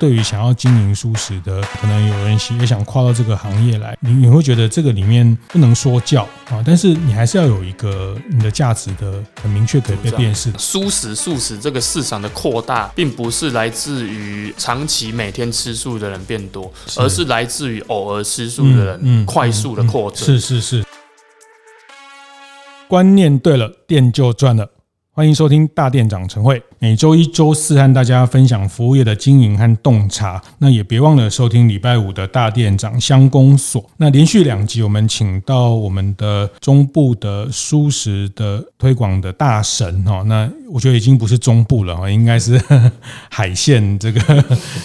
[0.00, 10.50] 对于想要经营素食的，可能有人也想跨到这个行业来，你你会觉得这个里面不能说教啊，但是你还是要有一个你的价值的很明确可以被辨识。
[10.56, 20.24] 素食、素食这个市场的扩大，并不是来自于长期每天吃素的人变多，而是来自于偶尔吃素的人快速的扩增。
[20.24, 20.82] 是是是，
[22.88, 24.66] 观念对了，店就赚了。
[25.20, 30.42] 欢迎收听大店长晨会，每周一、周四和大家分享服务业的经营和洞察。
[30.56, 33.84] 那也别忘了收听礼拜五的大店长乡公所。
[33.98, 40.22] 那连续两集，我们请到我们的中部的蔬食的推广的大神哈。
[40.22, 42.58] 那我觉得已经不是中部了哈，应该是
[43.28, 44.42] 海线这个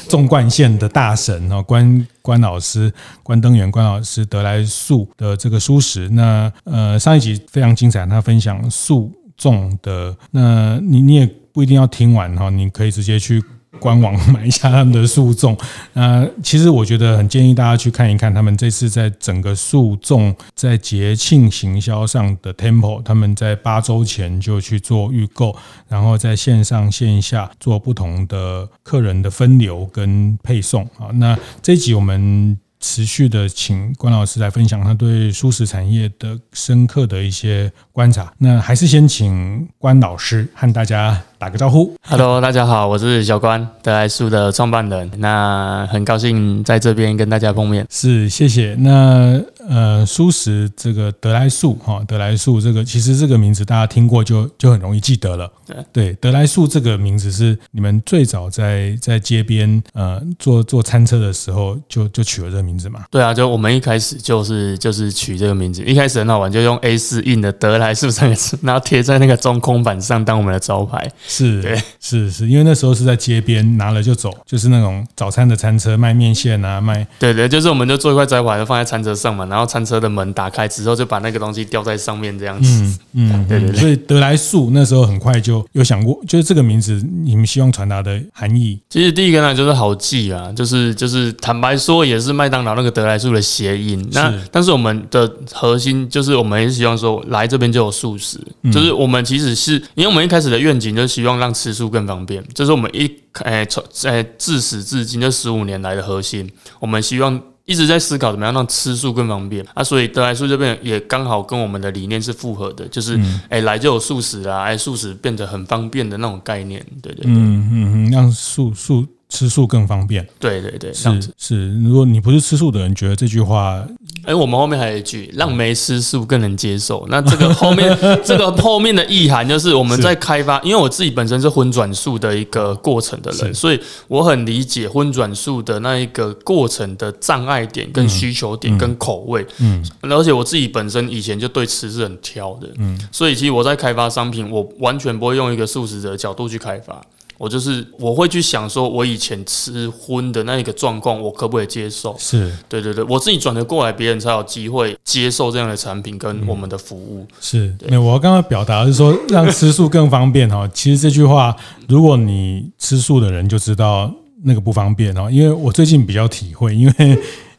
[0.09, 1.62] 纵贯线的大神哈。
[1.62, 2.91] 关关老师，
[3.23, 6.09] 关登元关老师得来素的这个蔬食。
[6.09, 9.09] 那呃，上一集非常精彩，他分享素。
[9.37, 13.43] 重的，那你你也不一定要听完哈，你可以直接去
[13.79, 15.57] 官网买一下他们的诉讼。
[15.93, 25.55] 那其实我觉得很建议大家去看一看他们这次在整个诉讼在节庆行销上的 Temple，他们在八周前就去做预购，
[25.89, 31.11] 然后在线上线下做不同的客人的分流跟配送啊。
[31.13, 32.57] 那这集我们。
[32.79, 38.34] 持续的请关老师来分享他对蔬食产业的深刻的一些观察。
[38.37, 41.93] 那还是先请关老师和大家打个招呼。
[42.01, 45.12] Hello，大家好，我是小关，德来素的创办人。
[45.20, 47.85] 那很高兴在这边跟大家碰面。
[47.87, 48.76] 是，谢谢。
[48.79, 55.48] 那呃，舒食这个德来素哈，德来素这个其实这个名字大家听过就就很容易记得了。
[55.68, 63.02] 对，对，德来素这个名字是你们最早在在街边呃做做餐车的时候就就取了这个名字嘛。
[63.12, 71.08] 对啊，就我们一开始就是就是取这个名字，一开始很好玩，就用 A 四印的“德来素”三个字，然后贴在那个中空板上当我们的招牌。
[71.38, 77.06] 是，对，是是，因为那时候是在街边拿了就走，就是那种早餐的餐车卖面线啊，卖。
[77.19, 82.69] 对对，就是我们就做一块招牌，就放在餐车上嘛，然后餐车的门打开之后，就把那个东西吊在上面这样子。
[82.69, 83.79] 嗯嗯，对对对。
[83.79, 88.79] 所以“德来素”那时候很快就有想过，就是这个名字你们希望传达的含义。
[88.90, 92.75] 其实第一个呢，就是好记啊，就是就是坦白说，也是麦当劳。
[92.75, 98.38] 那个德来素的谐音，那但是我们的核心就是我们也是希望说，来这边就有素食，
[98.69, 103.09] 就是我们其实是因为我们一开始的愿景就是希望让吃素更方便，这是我们一
[103.46, 109.66] 诶从诶自始至今这十五年来的核心，我们希望一直在思考怎么样让吃素更方便。
[109.74, 113.18] 啊，所以德来素这边也刚好跟我们的理念是符合的，就是
[113.48, 119.08] 诶来就有素食啊，诶素食变得很方便的那种概念，对对对，嗯嗯嗯，让素素。
[119.28, 121.74] 吃素更方便，对对对，是是。
[121.81, 123.86] 如果你不是吃素的人，觉得这句话，
[124.24, 127.06] 哎，我们后面还有一句，让没吃素更能接受。
[127.09, 139.46] 那这个后面， 这个后面的意涵就是我们在开发，因为我自己本身是荤转素的一个过程的人，所以我很理解荤转素的那一个过程的障碍点、跟需求点、跟口味。
[139.57, 147.02] 嗯，而且我自己本身以前就对吃是很挑的，嗯，所以其实我在开发商品，我完全不会用一个素食者的角度去开发。
[147.38, 152.16] 我就是我会去想说，我以前吃荤的那一个状况，我可不可以接受？
[152.18, 157.28] 是对对对，我自己转得过来，别人才有机会接受这样的产品跟我们的服务。
[157.41, 160.66] 是，没有，我刚刚表达的是说，让吃素更方便哈。
[160.74, 161.56] 其实这句话，
[161.88, 164.09] 如果你吃素的人就知道
[164.44, 165.29] 那个不方便哈。
[165.29, 167.09] 因为我最近比较体会，因为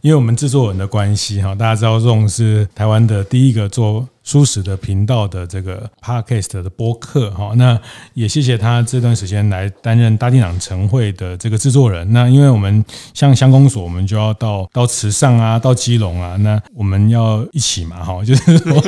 [0.01, 4.09] 因为我们制作人的关系哈，大家知道这种是台湾的第一个做。
[4.27, 7.81] 蔬食的频道的这个 podcast 的播客哈，那
[8.13, 12.13] 也谢谢他这段时间来担任大店长晨会的这个制作人。
[12.13, 12.85] 那因为我们
[13.15, 18.83] 像乡公所，我们就要到到池上啊，到基隆啊，那我们要一起嘛哈，就是说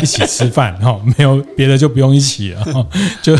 [0.00, 2.86] 一起吃饭哈，没有别的就不用一起了，
[3.20, 3.36] 就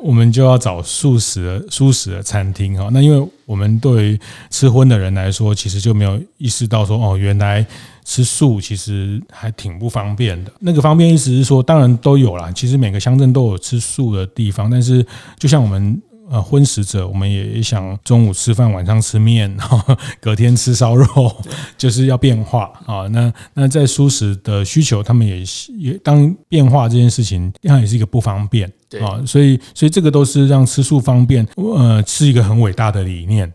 [0.00, 2.88] 我们就要找素食的蔬食的餐厅哈。
[2.90, 7.66] 那因为我们对于吃荤的人来说，其实就没有意识到说哦，原来。
[8.04, 10.52] 吃素其实还挺不方便的。
[10.60, 12.50] 那个方便意思是说，当然都有啦。
[12.52, 15.06] 其实每个乡镇都有吃素的地方，但是
[15.38, 16.00] 就像我们
[16.30, 19.54] 呃荤食者，我们也想中午吃饭，晚上吃面，
[20.20, 21.06] 隔天吃烧肉，
[21.78, 23.06] 就是要变化啊。
[23.08, 25.44] 那那在素食的需求，他们也
[25.78, 28.70] 也当变化这件事情，这样也是一个不方便
[29.00, 29.22] 啊。
[29.26, 33.52] 所以所以这个都是让吃素方便，呃，是一个很伟大的理念。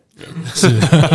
[0.53, 0.67] 是，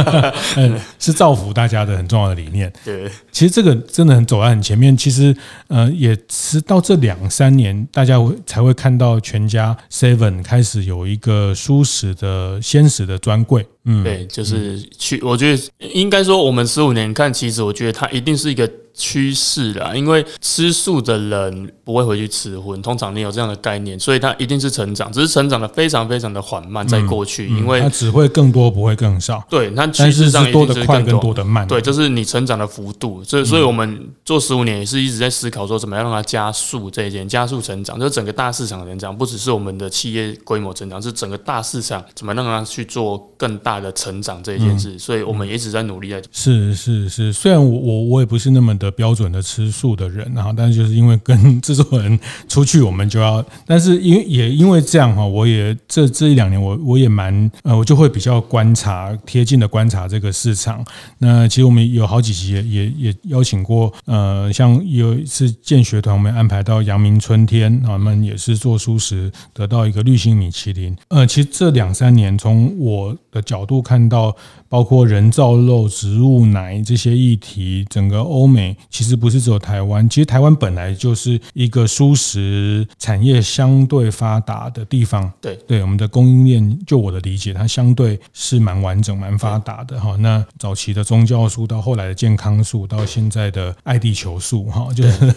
[0.56, 2.72] 嗯，是造福大家的很重要的理念。
[2.84, 4.96] 对，其实这个真的很走在很前面。
[4.96, 5.34] 其实，
[5.68, 13.66] 呃，也是到这两三年，大家会才会看到全家 Seven 开始有一个舒适的鲜食的专柜。
[13.84, 15.62] 嗯，对，就是去，我觉得
[15.92, 18.70] 应该说，我们十五年看，其实我觉得它一定是一个。
[18.94, 29.42] 趋势啦，因为吃素的人不会回去吃荤，通常你有这样的概念，所以它一定是成长，只是成长的非常非常的缓慢，在过去，因为它只会更多，不会更少。
[29.48, 31.66] 对，它趋势上一定是多的快，跟多的慢。
[31.66, 33.24] 对，就是你成长的幅度。
[33.24, 44.98] 所以，所以我们做十五年也是一直在思考说，怎么样让它加速这一件，加速成长，就是整个大市场的成长，不只是我们的企业规模成长，是整个大市场怎么让它去做更大的成长这一件事。
[44.98, 46.22] 所以我们也一直在努力在。
[46.30, 48.76] 是是是，虽然我我我也不是那么。
[48.82, 52.18] 的标准的吃素的人，然后但是就是因为跟 制作人
[52.48, 60.84] 出去，我们就要，但是因为也因为这样哈，我也这这一两年我我也蛮呃，我就会比较观察贴近的观察这个市场。
[61.18, 70.96] 那其实我们有好几集也也也邀请过呃，像有一次建学团，我们安排到阳明春天啊，我们也是做素食，得到一个绿星米其林。
[71.08, 74.34] 呃，其实这两三年从我的角度看到。
[74.72, 85.30] 包括人造肉、植物奶这些议题，整个欧美其实不是只有台湾，其实台湾本来就是一个蔬食产业相对发达的地方。
[85.42, 90.16] 对对，我们的供应链，就我的理解，它相对是蛮完整、蛮发达的哈。
[90.20, 95.34] 那早期的宗教素，到后来的健康素，到现在的爱地球素，哈，就是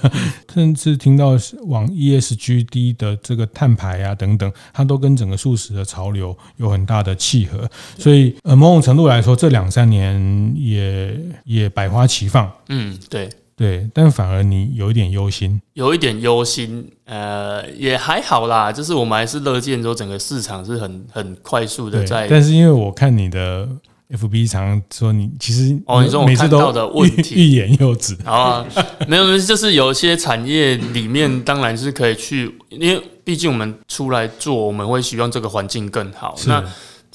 [0.54, 1.31] 甚至听到
[1.66, 7.70] 往 ESGD 的这个碳排啊等等，它都跟整个素食的潮流有很大的契合。
[7.98, 9.36] 所以呃，某种程度来说。
[9.36, 13.27] 说这两三年也也百花齐放，嗯，对。
[13.57, 23.68] 对，但反而你有一点忧心，有一点忧心，呃，也还好啦，就是我们还是乐见说整个市场是很很快速的在，但是因为我看你的
[24.12, 27.33] FB 常说你其实哦，你说我看到的问题。
[27.36, 28.63] 欲言又止， 啊，
[29.07, 36.63] 没有，就是有一些产业里面当然是可以去，因为毕竟我们出来做，我们会希望这个环境更好，那。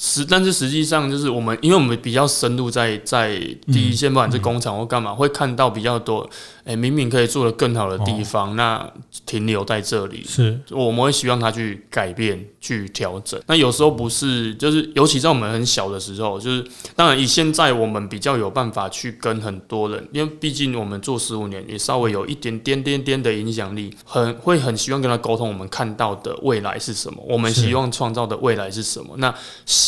[0.03, 3.37] 实，但是实际上就是我们，因为我们比较深入在在
[3.67, 6.29] 第一线，不管是工厂或干嘛，会看到比较多。
[6.65, 8.91] 哎，明明可以做的更好的地方，那
[9.27, 13.41] 停留在这里，是我们会希望他去改变、去调整。
[13.47, 16.65] 那有时候不是，就是尤其在我们很小的时候，就是
[16.95, 29.15] 当然以现在我们比较有办法去跟很多人，因为毕竟我们做十五年，也稍微有一点点点点的影响力，很会很希望跟他沟通，我们看到的未来是什么，我们希望创造的未来是什么。
[29.17, 29.35] 那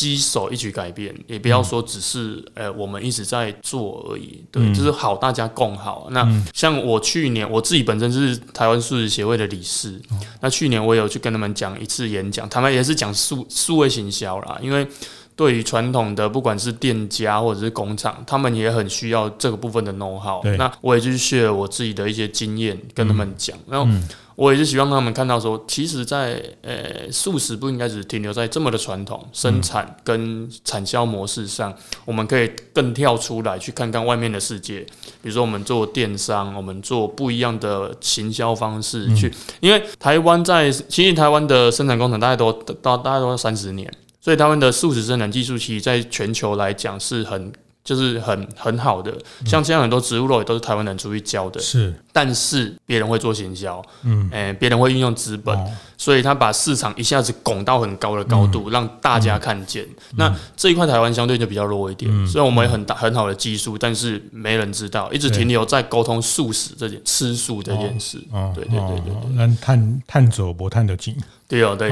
[0.03, 6.07] 携手一起改变，也不要说只是呃我们一直在做而已，对，就是好大家共好。
[6.11, 10.01] 那像我去年我自己本身是台湾数字协会的理事，
[10.41, 14.87] 那去年我有去跟他们讲一次演讲，他们也是讲数数位行销啦，因为
[15.35, 20.43] 对于传统的不管是店家或者是工厂，他们也很需要这个部分的 know how。
[20.57, 23.91] 那我也去 share 我自己的一些经验跟他们讲，然后。
[24.35, 31.73] 我也是希望他们看到说，其实在，在呃素食不应该只停留在这么的传统生产跟产销模式上，
[32.05, 34.79] 我们可以更跳出来去看看外面的世界。
[35.21, 47.51] 比如说，我们做电商，我们做不一样的行销方式去，因为台湾在其实台湾的生产工厂大概都到大概都三十年，所以他们的素食生产技术其实在全球来讲是很。
[47.83, 49.13] 就是很很好的，
[49.45, 55.57] 像现在很多植物肉也都是台湾人出去教的，是，但是别人会做行销，嗯，诶，别人会运用资本，
[55.97, 59.85] 所以他把市场一下子拱到很高的高度，让大家看见。
[60.15, 68.17] 那这一块台湾相对就比较弱一点，虽然我们有很大很好的技术，但是没人知道，一直停留在沟通素食这件吃素这件事，
[68.55, 71.15] 对对对对对，那探探走不探得进。
[71.53, 71.91] 对哦，对，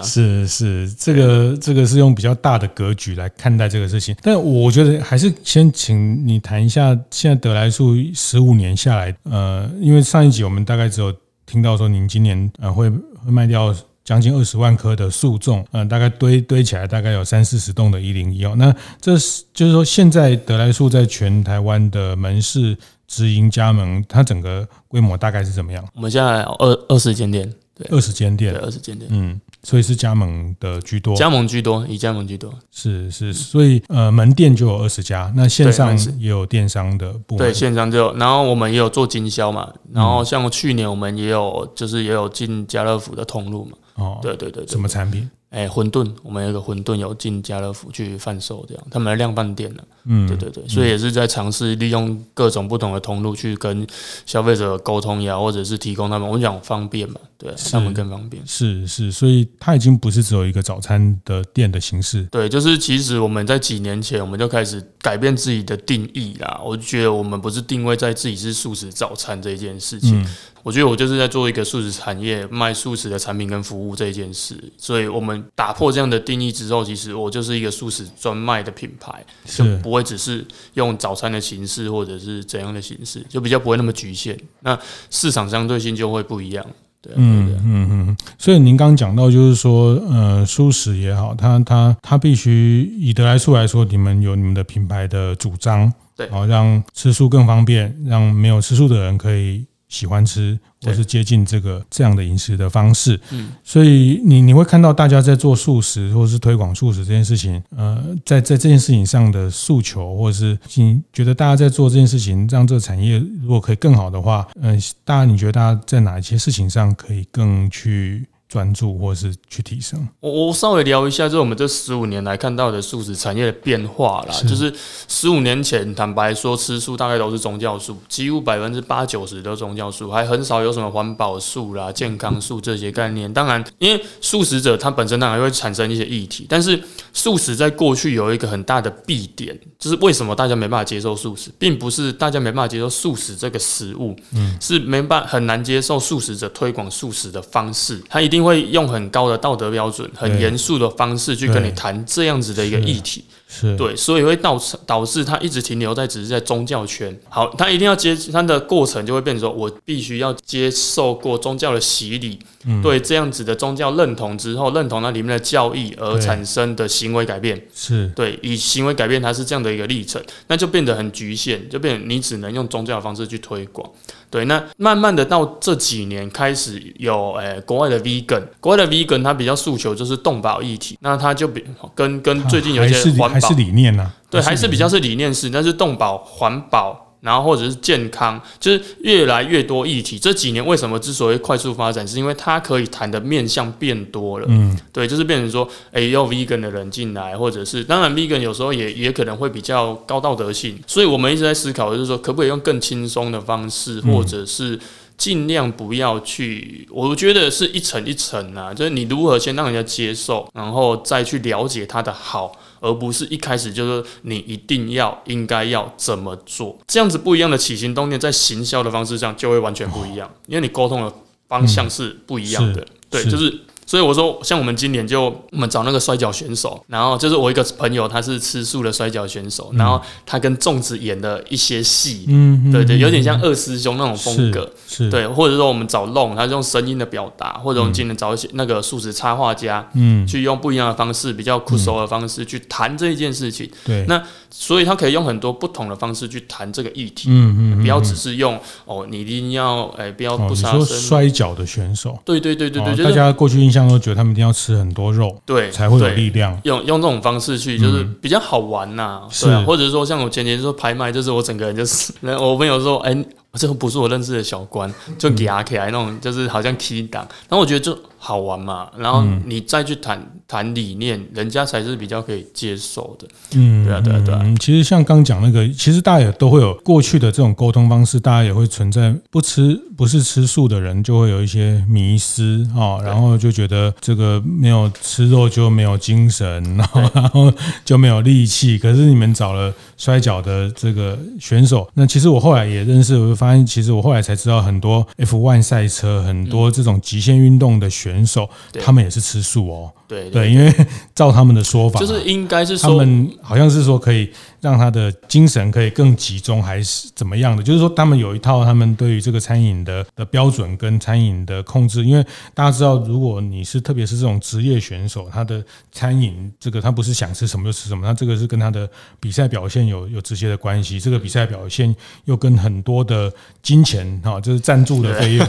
[0.02, 4.16] 是是，这个这个是用比较大的格局来看待这个事情。
[4.22, 18.54] 但我觉得还是先请你谈一下，现在德来树十五年下来，呃，因为上一集我们大概只有听到说您今年呃会会卖掉将近二十万棵的树种，嗯、呃，大概堆堆起来大概有三四十栋的一零一哦。
[18.56, 22.76] 那这是就是说，现在德来树在全台湾的门市。
[23.08, 25.84] 直营加盟，它整个规模大概是怎么样？
[25.94, 45.28] 我们现在二二十间店，对，二十间店，对，二十间店，嗯，所以是加盟的居多，加盟居多，以加盟居多，是是，所以呃，门店就有二十家，那线上也有电商的部分，对，线上就有，然后我们也有做经销嘛，然后像去年我们也有，就是也有进家乐福的通路嘛，哦，对对对，什么产品？
[45.50, 49.84] 哎，馄饨，我们有一个馄饨有进家乐福去贩售，这样他们的量贩店了。
[50.04, 53.86] 嗯，对对对，所以也是在尝试利用各种不同的通路去跟
[54.26, 58.42] 消费者沟通呀，或者是提供他们，我们讲方便嘛，对，他们更方便。
[58.46, 62.24] 是是，所以它已经不是只有一个早餐的店的形式。
[62.30, 66.60] 对，就是其实我们在几年前我们就开始改变自己的定义啦。
[66.64, 70.22] 我就觉得我们不是定位在自己是素食早餐这一件事情。
[70.22, 70.26] 嗯
[70.68, 84.38] 我觉得我就是在做一个素食产业，卖素食的产品跟服务这一件事，所以我们打破这样的定义之后，其实我就是一个素食专卖的品牌，就不会只是用早餐的形式或者是怎样的形式，就比较不会那么局限。
[84.60, 86.62] 那市场相对性就会不一样。
[87.00, 88.16] 对，嗯嗯嗯。
[88.36, 99.64] 所以您刚刚讲到，就是说，呃，素食也好，它它它必须以德来素来说，你们有你们的品牌的主张，对，好让吃素更方便，让没有吃素的人可以。
[99.88, 118.26] 喜欢吃或是接近这个这样的饮食的方式，嗯，所以你你会看到大家在做素食或是推广素食这件事情，呃，在在这件事情上的诉求，或者是你觉得大家在做这件事情，让这个产业如果可以更好的话，嗯、呃，大家你觉得大家在哪一些事情上可以更去？
[118.48, 124.34] 专注或是去提升，我我稍微聊一下，就是我们这十五年来看到的素食产业的变化啦。
[124.48, 124.72] 就是
[125.06, 133.30] 十五年前，坦白说，吃素大概都是宗教素，几乎百分之八九十都是宗教素，还很少有什么环保素啦、健康素这些概念。
[133.30, 148.37] 当然，因为素食者他本身当然会产生一些议题，但是素食在过去有一个很大的弊点，就是为什么大家没办法接受素食，并不是大家没办法接受素食这个食物，嗯，是没办法很难接受素食者推广素食的方式，他一定。
[148.42, 157.18] 会用很高的道德标准、很严肃的方式去跟你谈这样子的一个议题，是对，所以会导致导致他一直停留在只是在宗教圈。
[157.28, 162.38] 好，他一定要接他的过程就会变成说，我必须要接受过宗教的洗礼，
[162.82, 168.08] 对这样子的宗教认同之后，认同那里面的教义而产生的行为改变，是。
[168.14, 173.88] 对，以行为改变它是这样的一个历程，那就变得很局限，就变成你只能用宗教的方式去推广。
[174.30, 184.14] 对，那慢慢的到这几年开始有诶、欸，国外的 vegan，国外的 vegan 它比较诉求就是动保议题，那它就比跟跟最近有一些环保还是理念呢、啊？
[184.30, 187.07] 对，还是比较是理念式，但是动保环保。
[187.20, 190.18] 然后或者是健康，就是越来越多议题。
[190.18, 194.46] 这几年为什么之所以快速发展，是因为它可以谈的面向变多了。
[194.48, 200.78] 嗯，对，就是变成说，哎，要 vegan 的人进来，或者是当然 vegan 有时候也也可能会比较高道德性。
[200.86, 204.78] 所以我们一直在思考，就是说可不可以用更轻松的方式，或者是
[205.18, 206.88] 尽量不要去。
[206.90, 212.56] 我觉得是一层一层啊，就是你如何先让人家接受，然后再去了解他的好。
[212.80, 221.12] 而不是一开始就是你一定要应该要怎么做，这样子不一样的起心动念，在行销的方式上就会完全不一样，因为你沟通的
[221.48, 223.62] 方向是不一样的，对，就是。
[223.88, 253.88] 所以我说，像我们今年就我们找那个摔跤选手，然后就是我一个朋友，他是吃素的摔跤选手，然后他跟粽子演的一些戏，嗯，对对，有点像二师兄那种风格，是，对，或者说我们找弄，他是用声音的表达，或者我们今年找一些那个素食插画家，嗯，去用不一样的方式，比较酷手的方式去谈这一件事情，对，那所以他可以用很多不同的方式去谈这个议题，嗯嗯，不要只是用哦，你一定要哎，不要不杀生，摔跤的选手，对对对对对，大家过去印象。
[253.88, 256.60] 都觉得他们一定要吃很多肉，对，才会有力量。
[256.64, 270.20] 用用这种方式去，就是比较好玩呐、啊，对啊，或者说像我前年说拍卖，就是我整个人就是， 那我朋友说，哎、欸，这个不是我认识的小关，就给阿 K 来那种，就是好像 key 档，然后我觉得就好玩嘛，然后你再去谈。
[270.50, 273.28] 谈理念，人家才是比较可以接受的。
[273.52, 274.54] 嗯，对啊，对啊，对啊。
[274.58, 287.52] 其实像刚讲那个，其实大家也都会有过去的这种沟通方式，大家也会存在不吃不是吃素的人就会有一些迷失啊，然后就觉得这个没有吃肉就没有精神， 然后然后
[287.84, 288.78] 就没有力气。
[288.78, 298.48] 可是你们找了摔跤的这个选手，那其实我后来也认识，我就发现其实我后来才知道很多 F1 赛车，很多这种极限运动的选手，
[298.84, 299.92] 他们也是吃素哦。
[300.08, 300.74] 对对，因为
[301.14, 304.30] 照他们的说法，就是应该是说，他们好像是说可以
[304.62, 307.62] 让他的精神可以更集中，还是怎么样的？
[307.62, 312.02] 就是说，他们有一套他们对于这个餐饮的的标准跟餐饮的控制。
[312.06, 312.24] 因为
[312.54, 315.62] 大家知道，如果你是特别是这种职业选手，他的
[315.92, 318.88] 餐饮这个他不是想吃什么就吃什么，他这个是跟他的
[319.20, 320.98] 比赛表现有有直接的关系。
[320.98, 323.30] 这个比赛表现又跟很多的
[323.62, 325.46] 金钱哈，就是赞助的费用。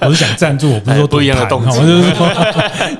[0.00, 2.28] 我是讲赞助，我不是说赌盘，我就是说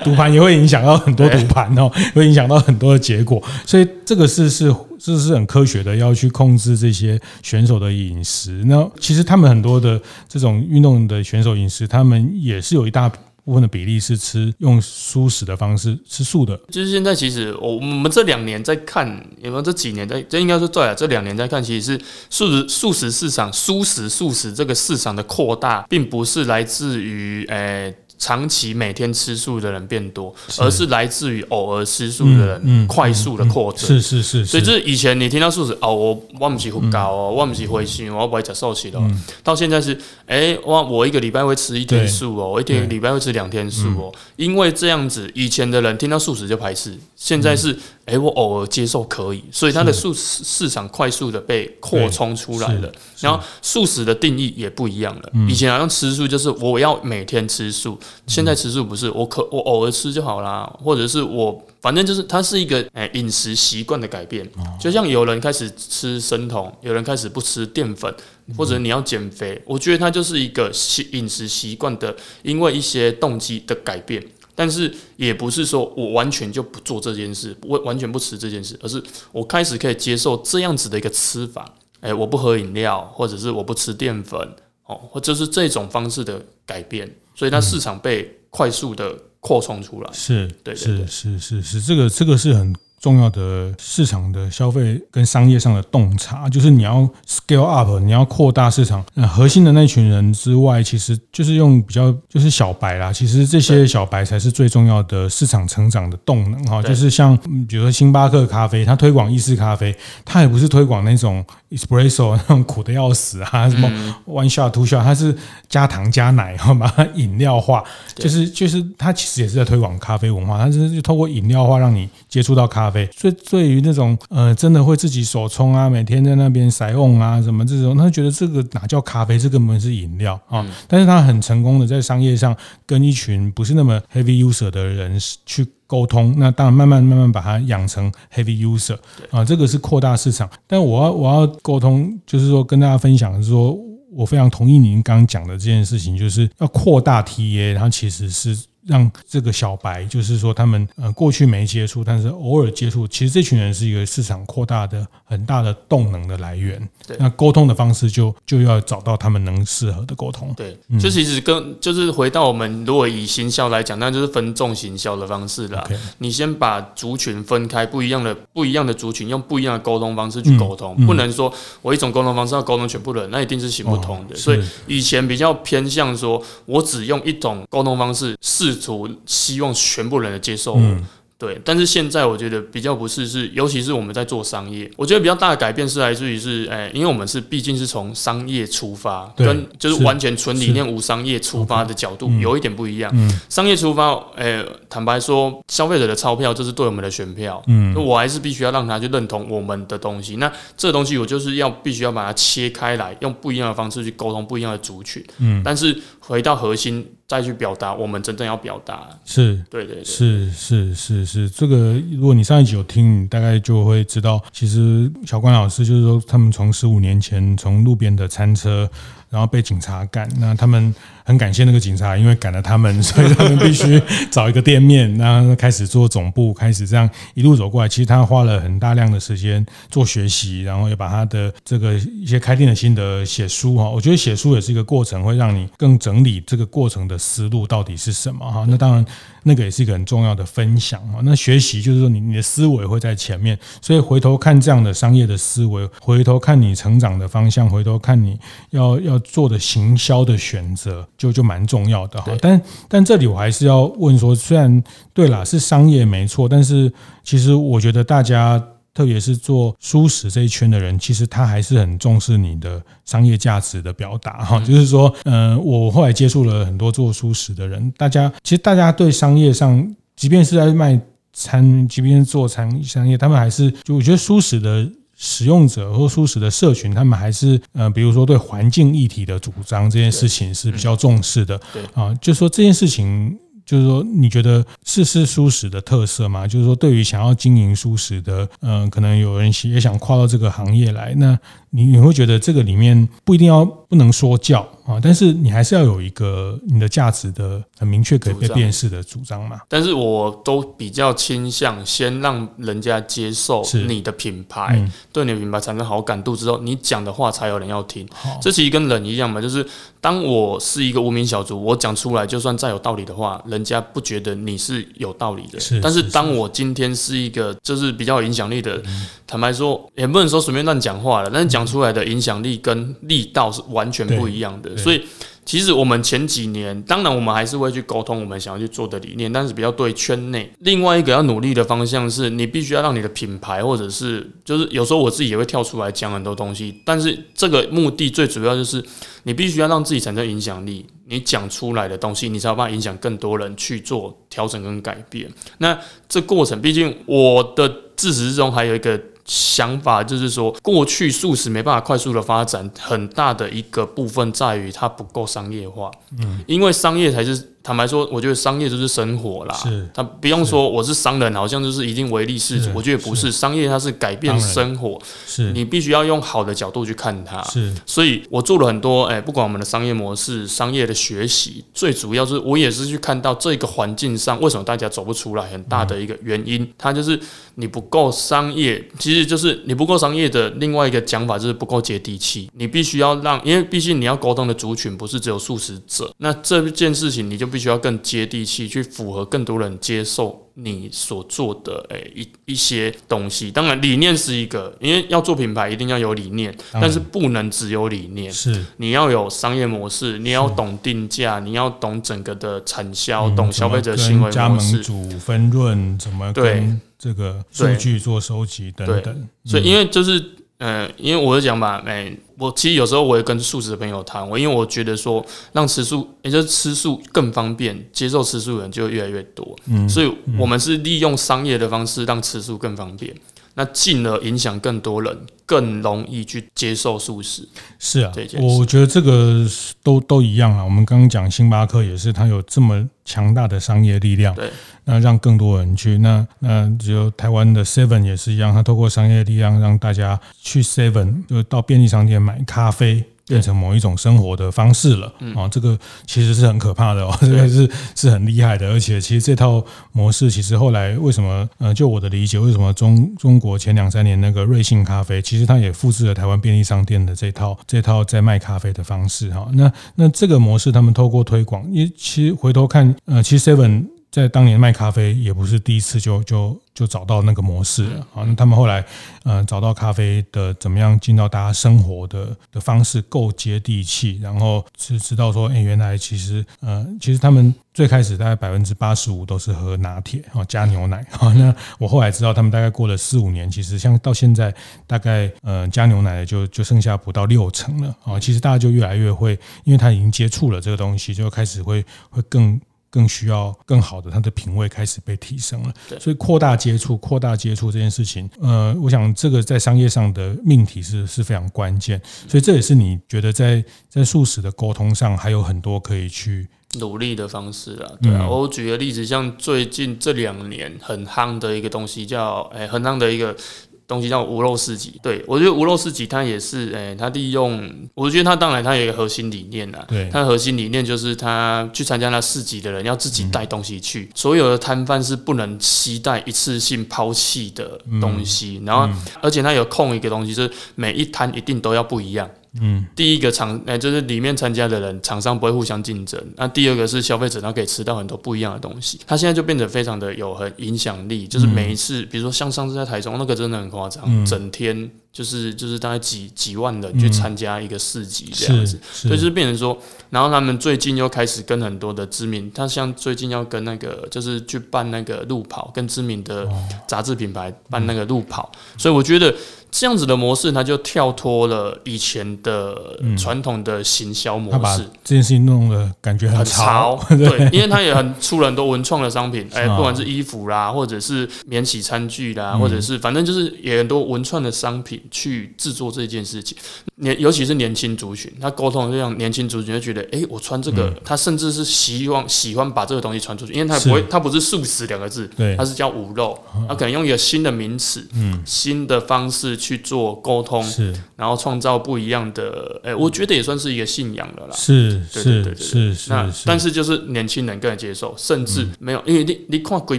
[0.04, 0.83] 赌盘也会影响。
[0.84, 8.62] 然后很多赌盘哦， 会影响到很多的结果，所以这个是是这是很科学的，要去控制这些选手的饮食。
[8.66, 13.08] 那其实他们很多的这种运动的选手饮食，他们也是有一大
[13.44, 16.58] 部分的比例是吃用素食的方式吃素的。
[16.70, 19.06] 就是现在其实我我们这两年在看，
[19.42, 22.00] 有没有这几年在这应该说对啊，这两年在看，其实是
[22.30, 27.56] 素食素食市场蔬食素食这个市场的扩大，并不是来自于诶。
[27.56, 33.86] 欸长期每天吃素的人变多，而是来自于偶尔吃素的人快速的扩增。
[33.86, 39.00] 是是是，所以就是以前你听到素食哦，我我不是胡搞哦，我不是灰心，我不会吃素食的。
[39.42, 44.12] 到现在是，哎，我我一个礼拜会吃一天素哦，我一天礼拜会吃两天素哦。
[44.36, 52.92] 因为这样子，以前的人听到素食就排斥，现在是，哎，我偶尔接受可以，所以它的素食市场快速的被扩充出来了。
[53.20, 57.98] 然后素食的定义也不一样了，以前好像吃素就是我要每天吃素。
[58.26, 64.46] 现在吃素不是我可我偶尔吃就好啦，或者是我反正就是它是一个诶饮食习惯的改变，
[64.78, 68.14] 就像有人开始吃生酮，有人开始不吃淀粉，
[68.56, 74.22] 或者你要减肥，我觉得它就是一个习饮食习惯的，因为一些动机的改变，
[74.54, 84.40] 但是也不是说我完全就不做这件事，我完全不吃这件事，而是我开始可以接受这样子的一个吃法，诶，我不喝饮料，或者是我不吃淀粉，
[84.86, 87.12] 哦，或者是这种方式的改变。
[87.34, 92.72] 所以它市场被快速的扩充出来，是，对，是是是是，这个这个是很
[93.04, 99.04] 重要的市场的消费跟商业上的洞察，就是你要 scale up，你要扩大市场。
[99.12, 103.12] 那核心的那群人之外，其实就是用比较就是小白啦。
[103.12, 106.82] 其实这些小白才是最重要的市场成长的动能哈。
[106.82, 107.36] 就是像
[107.68, 109.94] 比如说星巴克咖啡，它推广意式咖啡，
[110.24, 111.44] 它也不是推广那种。
[111.74, 113.90] Espresso 那种苦的要死啊，什么
[114.28, 115.36] One Shot Two Shot，它是
[115.68, 117.82] 加糖加奶，然后把它饮料化，
[118.14, 122.93] 就是就是它其实也是在推广咖啡文化，它是透过饮料化让你接触到咖啡。
[123.16, 130.64] 所以对于那种呃真的会自己手冲啊，每天在那边塞翁啊什么这种，他觉得这个哪叫咖啡，这根本是饮料啊。
[130.86, 135.66] 但是他很成功的在商业上跟一群不是那么 heavy user 的人去。
[135.86, 138.96] 沟通，那当然慢慢慢慢把它养成 heavy user
[139.30, 140.48] 啊，这个是扩大市场。
[140.66, 143.78] 但我要我要沟通，就是说跟大家分享的是说，
[144.10, 148.58] 我非常同意您刚刚讲的这件事情，就是要扩大 TA，它其实是。
[148.86, 156.88] 让这个小白，就是说他们呃过去没接触，但是偶尔接触，其实这群人是一个市场扩大的很大的动能的来源。
[157.06, 160.52] 对，那沟通的方式就就要找到他们能适合的沟通。
[160.56, 165.86] 对，就其实跟就是回到我们如果以行销来讲，那就是分众行销的方式啦。
[166.18, 174.34] 你先把族群分开，不一样的不一样的族群，用不一样的沟通方式去沟通，嗯嗯、不能说我一种沟通方式要沟通全部人，那一定是行不通的。
[174.34, 178.36] 哦、所以以前比较偏向说，我只用一种沟通方式
[178.74, 178.80] 是。
[178.84, 180.76] 图希望全部人的接受。
[180.76, 181.02] 嗯
[181.36, 193.12] 对，但是现在我觉得比较不是是，尤其是我们在做商业，我觉得比较大的改变是来自于是，哎，因为我们是毕竟是从商业出发，跟就是完全纯理念无商业出发的角度有一点不一样。
[193.48, 200.36] 商业出发，哎，坦白说，消费者的钞票就是对我们的选票，嗯，我还是必须要让他去认同我们的东西。
[200.36, 205.22] 那这东西我就是要必须要把它切开来，用不一样的方式去沟通不一样的族群。
[205.38, 209.62] 嗯，但是回到核心再去表达我们真正要表达，是。
[209.68, 211.26] 对对对，是是是。
[211.26, 211.50] 是。
[211.50, 218.88] 这个，如果你上一集有听，你大概就会知道，其实小关老师就是说，他们从十五年前从路边的餐车，
[219.34, 220.94] 然后被警察赶，那他们。
[221.26, 223.98] 很感谢那个警察，因为赶了他们， 所以他们必须
[224.30, 227.88] 找一个店面，然后开始做总部，开始这样一路走过来。
[227.88, 233.88] 其实他花了很大量的时间做学习，然后也把他的这个一些开店的心得写书哈。
[233.88, 238.66] 我觉得写书也是一个过程，会让你更整理这个过程的思路到底是什么哈。
[238.68, 239.06] 那当然，
[239.44, 241.22] 那个也是一个很重要的分享啊。
[241.22, 248.38] 那学习就是说，你你的思维会在前面，所以回头看这样的商业的思维，回头看你成长的方向，回头看你
[248.70, 251.06] 要要做的行销的选择。
[251.16, 258.62] 就就蛮重要的哈，但但这里我还是要问说，虽然对啦，是商业没错，但是其实我觉得大家，
[258.94, 264.60] 特别是做蔬食这一圈的人，其实他还是很重视你的商业价值的表达哈。
[264.60, 270.98] 就是说，嗯，我后来接触了很多做蔬食的人，大家其实大家对商业上，即便是在卖
[271.32, 274.88] 餐，即便是做餐商业，他们还是就我觉得蔬食的。
[275.16, 281.58] 使用者或蔬食的社群，他们还是呃，比如说对环境议题的主张这件事情是比较重视的。
[281.72, 286.46] 对啊，就是说这件事情，就是说你觉得是是蔬食的特色吗？
[286.46, 291.38] 就是说对于想要经营蔬食的，嗯，可能有人也想跨到这个行业来，那
[291.70, 293.64] 你你会觉得这个里面不一定要
[293.94, 299.60] 不不能说教啊，但是你还是要有一个你的价值的很明确可以被辨识的主张嘛。
[299.68, 308.06] 但是我都比较倾向先让人家接受你的品牌，嗯、对你的品牌产生好感度之后，你讲的话才有人要听。
[308.42, 309.64] 这其实跟人一样嘛，就是
[310.00, 315.60] 当我是一个无名小卒，我讲出来就算再有道理的话，人家不觉得你是有道理的。
[315.60, 325.02] 是，但是当我今天是一个就是比较有影响力的，嗯、坦白说，也不能说随便乱讲话了，但是讲出来的影响力跟力道是完全不一样的，所以。
[325.46, 330.50] 其实我们前几年，当然我们还是会去沟通我们想要去做的理念，但是比较对圈内。
[330.60, 338.82] 另外一个要努力的方向是，你必须要让你的品牌，或者是就是有时候我自己也会跳出来讲很多东西，但是这个目的最主要就是
[339.24, 345.30] 你必须要让自己产生影响力，你讲出来的东西，你才有办法影响更多人去做调整跟改变。
[345.58, 348.98] 那这过程，毕竟我的自始至终还有一个。
[349.24, 355.90] 想法就是说，过去素食没办法快速的发展，很大的一个部分在于它不够商业化。
[356.18, 357.53] 嗯，因为商业才是。
[357.64, 359.54] 坦白说，我觉得商业就是生活啦。
[359.54, 362.70] 是，他不用说我是商人，好像就是一定唯利是图。
[362.74, 365.00] 我觉得不是，商业它是改变生活。
[365.26, 367.42] 是，你必须要用好的角度去看它。
[367.44, 377.18] 是，所以我做了很多，哎，不管我们的商业模式、商业的学习，最主要是我也是去看到这个环境上为什么大家走不出来，很大的一个原因，它就是
[377.54, 378.86] 你不够商业。
[378.98, 382.50] 其实就是你不够商业的另外一个讲法就是不够接地气。
[382.52, 387.48] 你必须要让，因为毕竟你要沟通的族群不是只有素食者，那这件事情你就。
[387.54, 393.48] 必须要更接地气，去符合更多人接受你所做的诶一一些东西。
[393.48, 398.32] 当然，理念是一个，因为要做品牌，一定要有理念，但是不能只有理念。
[398.32, 409.28] 是，你要有商业模式，你要懂定价，你要懂整个的产销，懂消费者行为模式，主分润怎么对这个数据做收集等等。
[409.44, 410.42] 所以，因为就是。
[410.58, 423.14] 嗯，因为我是讲嘛，哎，我其实有时候我也跟素食的朋友谈，我因为我觉得说让吃素，也就是吃素更方便，接受吃素的人就越来越多，嗯，所以我们是利用商业的方式让吃素更方便。
[423.54, 427.48] 那进而影响更多人，更容易去接受素食。
[427.78, 429.46] 是啊，我觉得这个
[429.82, 430.64] 都都一样啊。
[430.64, 434.50] 我们刚刚讲星巴克也是，它有这么强大的商业力量，对，
[434.84, 435.98] 那让更多人去。
[435.98, 443.04] 那那只有台湾的 Seven 也是一样，它透过商业力量让大家去 Seven，就到便利商店买咖啡。
[443.26, 445.48] 变成某一种生活的方式了啊！
[445.48, 448.68] 这个其实是很可怕的哦，这个是是很厉害的。
[448.68, 451.48] 而且，其实这套模式，其实后来为什么？
[451.58, 459.48] 呃，就我的理解，为什么中中国前两三年那个瑞幸咖啡，其实它也复制了台湾便利商店的这套这套在卖咖啡的方式哈。
[459.54, 463.93] 那那这个模式，他们透过推广，因为其实回头看，呃，其实 Seven。
[464.14, 468.22] 在当年卖咖啡也不是第一次就就就找到那个模式了啊。
[468.24, 468.84] 那他们后来
[469.24, 481.32] 呃找到咖啡的怎么样进到大家生活的的方式够接地气，然后是知道说，哎，原来其实呃其实他们最开始大概百分之八十五都是喝拿铁啊加牛奶啊。
[481.34, 484.54] 那我后来知道他们大概过了四五年，其实像到现在
[484.86, 488.20] 大概呃加牛奶的就就剩下不到六成了啊。
[488.20, 492.60] 其实大家就越来越会，因为他已经接触了这个东西，就开始会会更。
[492.94, 495.74] 更需要更好的，他的品味开始被提升了。
[495.88, 502.00] 对，所以扩大接触、扩大接触这件事情，呃，我想这个在商业上的命题是是非常关键。
[502.28, 506.46] 所以这也是你觉得在在素食的沟通上还有很多可以去
[506.78, 507.90] 努力的方式啊。
[508.00, 513.36] 对啊，我举个例子，像最近这两年很夯的一个东西叫，诶，很夯的一个。
[513.86, 532.28] 东西叫无肉市集，对，我觉得无肉市集它也是，诶、欸，它利用，我觉得它当然它有一个核心理念呐，对，它的核心理念就是它去参加那市集的人要自己带东西去，嗯、所有的摊贩是不能期待一次性抛弃的东西，嗯、然后、嗯、而且它有空一个东西，就是每一摊一定都要不一样。
[532.60, 536.20] 嗯，第一个厂，哎，就是里面参加的人，厂商不会互相竞争。
[536.36, 539.00] 那第二个是消费者，他可以吃到很多不一样的东西。
[539.06, 549.76] 他现在就变得非常的有很影响力，就是每一次，比如说像上次在台中那个真的很夸张，整天就是就是大概几几万人去参加一个市集这样子，所以就是变成说，
[550.10, 556.48] 然后他们最近又开始跟很多的知名，他像最近要跟那个就是去办那个路跑，跟知名的
[556.86, 559.34] 杂志品牌办那个路跑，所以我觉得。
[559.76, 564.88] 这样子的模式，它就跳脱了以前的传统的行销模式。
[565.02, 575.02] 这件事情弄得感觉很潮，很潮 对，因为它也很出了很多文创的商品，哎，不管是衣服啦，或者是免洗餐具啦，嗯、或者是反正就是也很多文创的商品。
[575.10, 576.56] 去制作这件事情。
[576.96, 599.98] 年尤其是年轻族群，他沟通这样年轻族群就觉得，哎、欸，我穿这个，嗯、他甚至是希望喜欢把这个东西传出去，因为他不会，他不是素食两个字，对，他是叫五肉，他可能用一个新的名词，嗯，新的方式去做沟通，是，然后创造不一样的，哎、欸，我觉得也算是一个信仰了啦，是，是，是，是，那但是就是年轻人更能接受，甚至没有，因为你你看鬼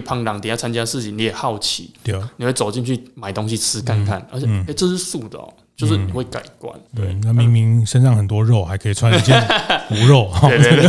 [0.00, 5.52] 胖狼底下参加事情，你也好奇，对，你会走进去买东西吃看看，而且，哎，这是素的哦。
[5.76, 9.40] 就是你会改观，嗯、对，那明明身上很多肉，还可以穿一件
[9.90, 10.88] 无肉，对对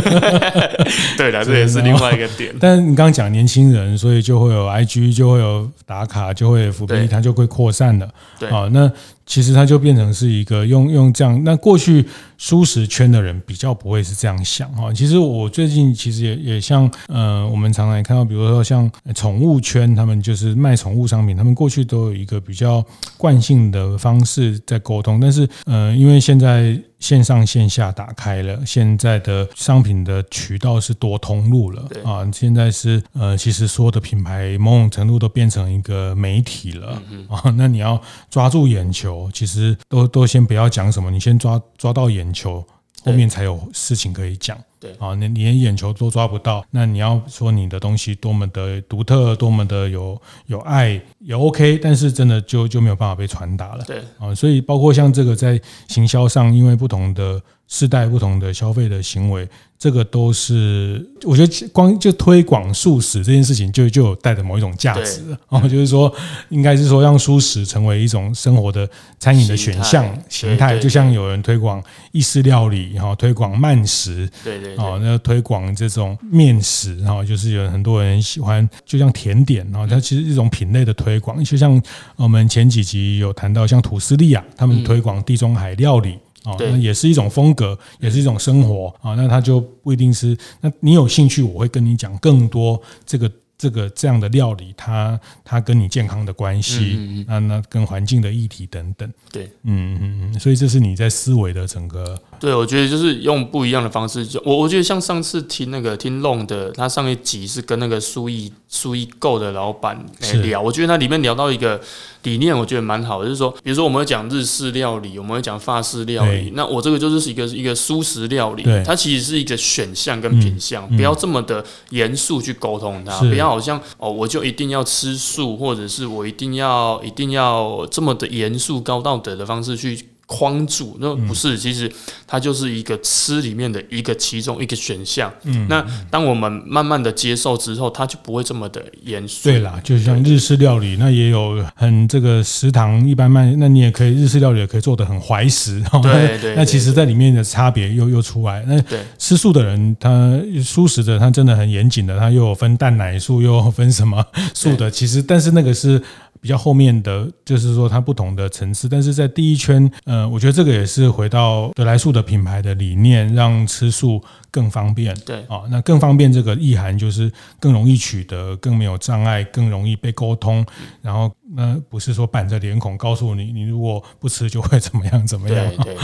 [1.18, 2.54] 对 的，这也是 另外一个点。
[2.58, 8.08] 但是你刚刚讲年轻人，所以就会有 IG，就会有打卡，就会 FB，它就会扩散的。
[8.38, 8.90] 对，啊，那。
[9.28, 12.04] 其实它就变成是一个用用这样，那过去
[12.38, 14.92] 舒适圈的人比较不会是这样想哈。
[14.92, 22.84] 其实我最近其实也也像呃，我们常常也看到，比如说像宠物圈，他们就是卖宠物商品，他们过去都有一个比较
[23.16, 26.76] 惯性的方式在沟通，但是呃，因为现在。
[26.98, 32.28] 线上线下打开了，现在的商品的渠道是多通路了啊！
[32.32, 37.50] 现在是呃，其实所有的品牌某种程度都变成一个媒体了啊。
[37.56, 42.66] 那你要抓住眼球，其实都都先不要讲什么，你先抓抓到眼球，
[43.04, 44.58] 后面才有事情可以讲。
[44.80, 53.84] 对啊，你连眼球都抓不到，那你要说你的东西多么的独特，多么的有有爱也 OK，但是真的就就没有办法被传达了。
[53.86, 59.48] 对啊，所以包括像这个在行销上，因为不同的世代、不同的消费的行为。
[59.78, 66.12] 这个都是，我觉得光就推广素食这件事情就，就就有带着某一种价值了哦，就是说，
[66.48, 81.80] 应该是说让素食成为一种生活的餐饮的选项形态，形态就像有人推广意式料理，然后推广慢食，对对，哦，那推广这种面食，然后就是有很多人喜欢，就像甜点，然后它其实一种品类的推广，就像
[82.16, 86.18] 我们前几集有谈到，像土司利亚他们推广地中海料理。
[86.44, 89.14] 哦，那也是一种风格，也是一种生活啊。
[89.14, 90.36] 那它就不一定是。
[90.60, 93.30] 那你有兴趣，我会跟你讲更多这个。
[93.58, 111.80] 这个这样的料理，它它跟你健康的关系，嗯嗯那那跟环境的议题等等，对，嗯嗯嗯，所以这是你在思维的整个，对，我觉得就是用不一样的方式，就我我觉得像上次听那个听 Long 的，他上一集是跟那个苏毅苏毅购的老板来聊，我觉得他里面聊到一个
[112.22, 123.48] 理念，我觉得蛮好的，就是说，比如说我们会讲日式料理，我们会讲法式料理，那我这个就是一个一个素食料理，它其实是一个选项跟品项，嗯嗯、不要这么的严肃去沟通它，不要。
[123.48, 129.98] 好像哦，我就一定要吃素，或者是我一定要一定要这么的严肃、高道德的方式去。
[130.28, 131.90] 框住，那不是，其实
[132.26, 135.32] 它就是一个吃里面的一个其中一个选项。
[135.44, 139.48] 嗯，那当我们慢慢的接受之后，它就不会这么的严肃。
[139.48, 145.82] 对啦，就像日式料理，那也有很这个食堂一般卖，那你也可以日式料理也可以做的很怀石。
[146.02, 146.54] 对对。
[146.54, 148.62] 那其实，在里面的差别又又出来。
[148.68, 148.78] 那
[149.16, 154.90] 吃素的人，他素食的他真的很严谨的，他又有分蛋奶素，又有分什么素的。
[154.90, 156.02] 其实，但是那个是。
[156.40, 165.14] 比较后面的就是说它不同的层次，但是在第一圈，呃，我觉得这个也是回到德来素的品牌的理念，让吃素更方便。
[165.26, 170.64] 对啊，那更方便这个意涵就是更容易取得，更没有障碍，更容易被沟通。
[171.02, 175.68] 然后那不是说板着脸孔告诉你，你如果不吃就会怎么样怎么样。
[175.76, 175.96] 对对，对，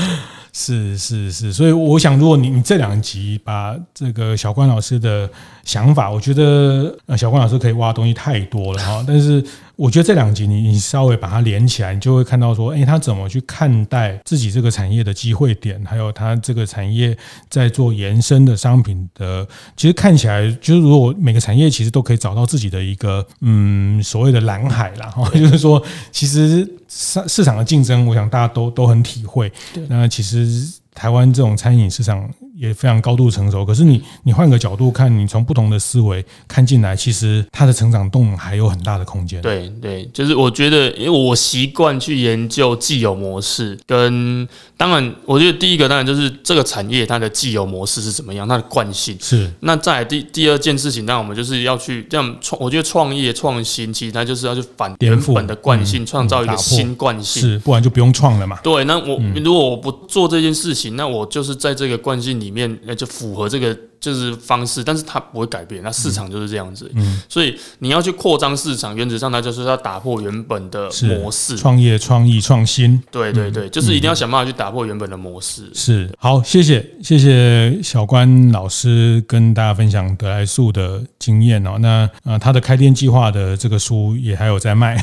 [0.53, 5.31] 是是是，所以我想，如果你你这两集把这个小关老师的
[5.65, 9.43] 想法，我觉得呃小关老师可以挖东西太多了哈，但是。
[9.77, 17.17] 我觉得这两集你你稍微把它连起来，你就会看到说，哎，他怎么去看待自己这个产业的机会点，还有他这个产业
[17.49, 25.83] 在做延伸的商品的，其实看起来就是如果每个产业其实都可以找到自己的一个嗯所谓的蓝海啦，就是说
[26.13, 29.53] 其实市市场的竞争，我想大家都都很体会。
[29.89, 30.47] 那其实
[30.95, 32.31] 台湾这种餐饮市场。
[32.57, 39.43] 也非常高度成熟，可是你你换个角度看，你从不同的思维看进来，其实它的成长动还有很大的空间。
[39.43, 49.51] 对对，就是我觉得，因为我习惯去研究既有模式，跟当然，我觉得第一个当然就是这个产业它的既有模式是怎么样，它的惯性是。
[49.61, 58.61] 那再来第第二件事情，那我们就是要去这样创，我觉得创业创新，其实它就是要去反原本的惯性，创造一个新惯性，是，不然就不用创了嘛。
[58.63, 62.44] 对，那我如果我不做这件事情，那我就是在这个惯性里。
[62.45, 66.91] 里面那就符合这个就是方式，但是它不会改变，那市场就是这样子。
[66.95, 73.03] 嗯，所以你要去扩张市场，原则上它就是要打破原本的模式，创业、创意、创新。
[73.11, 75.63] 对对对，就是一定要想办法去打破原本的模式。
[75.63, 81.79] 嗯、是，好，谢谢谢谢小关老师跟大家分享得来速的经验哦。
[81.81, 85.03] 那呃，他的开店计划的这个书也还有在卖，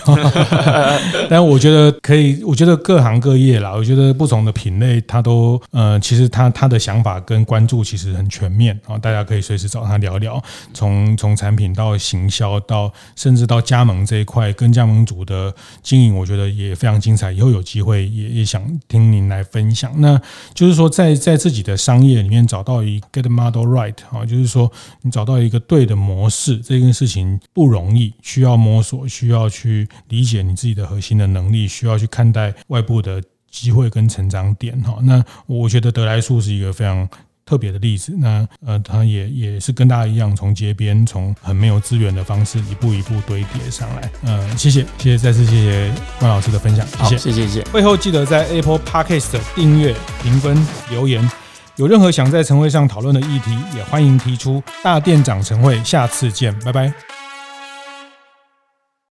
[1.27, 8.79] 但我觉得可以，我觉得各行各业啦，我觉得不同的品类，他都呃，其实他他的想法跟关注其实很全面。
[8.97, 10.41] 大家可以随时找他聊聊，
[10.73, 17.31] 从从产品到行销，到甚至到加盟这一块，跟加盟主的经营，我觉得也非常精彩。
[17.31, 19.91] 以后有机会也也想听您来分享。
[20.01, 20.19] 那
[20.53, 34.97] 就是说在，在自己的商业里面找到一个 get model right 啊，就是说你找到一个对的模式，这件事情不容易，需要摸索，需要去理解你自己的核心的能力，需要去看待外部的机会跟成长点哈。
[35.03, 37.07] 那我觉得得来速是一个非常。
[37.51, 44.09] 特别的例子，那呃，他也也是跟大家一样，从街边，从很没有资源的方式，一步一步堆叠上来。
[44.23, 47.63] 呃，谢谢，谢谢，再次谢谢关老师的分享，谢谢，谢谢，谢谢。
[47.63, 51.29] 会后记得在 Apple Podcast 订阅、评分、留言。
[51.75, 54.63] 有任何想在晨会上讨论的议题，也欢迎提出。
[54.81, 57.20] 大店长晨会，下次见，拜拜。